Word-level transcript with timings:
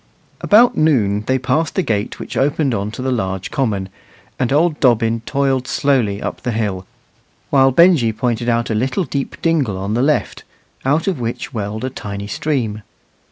About 0.39 0.75
noon 0.75 1.21
they 1.27 1.37
passed 1.37 1.75
the 1.75 1.83
gate 1.83 2.17
which 2.19 2.35
opened 2.35 2.73
on 2.73 2.89
to 2.89 3.03
the 3.03 3.11
large 3.11 3.51
common, 3.51 3.87
and 4.39 4.51
old 4.51 4.79
Dobbin 4.79 5.21
toiled 5.27 5.67
slowly 5.67 6.19
up 6.19 6.41
the 6.41 6.53
hill, 6.53 6.87
while 7.51 7.69
Benjy 7.71 8.11
pointed 8.11 8.49
out 8.49 8.71
a 8.71 8.73
little 8.73 9.03
deep 9.03 9.39
dingle 9.43 9.77
on 9.77 9.93
the 9.93 10.01
left, 10.01 10.43
out 10.85 11.05
of 11.07 11.19
which 11.19 11.53
welled 11.53 11.83
a 11.83 11.91
tiny 11.91 12.25
stream. 12.25 12.81